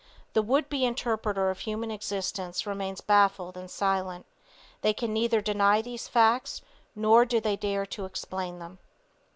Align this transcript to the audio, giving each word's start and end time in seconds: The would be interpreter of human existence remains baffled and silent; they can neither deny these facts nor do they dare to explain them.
The 0.33 0.41
would 0.41 0.67
be 0.67 0.83
interpreter 0.83 1.51
of 1.51 1.59
human 1.59 1.91
existence 1.91 2.65
remains 2.65 3.01
baffled 3.01 3.55
and 3.55 3.69
silent; 3.69 4.25
they 4.81 4.93
can 4.93 5.13
neither 5.13 5.41
deny 5.41 5.83
these 5.83 6.07
facts 6.07 6.63
nor 6.95 7.23
do 7.23 7.39
they 7.39 7.55
dare 7.55 7.85
to 7.85 8.05
explain 8.05 8.57
them. 8.57 8.79